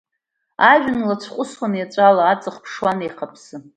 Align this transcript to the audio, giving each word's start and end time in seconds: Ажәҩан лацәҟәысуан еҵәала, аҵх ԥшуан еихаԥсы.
Ажәҩан 0.71 1.01
лацәҟәысуан 1.09 1.73
еҵәала, 1.81 2.21
аҵх 2.31 2.55
ԥшуан 2.63 2.99
еихаԥсы. 3.01 3.55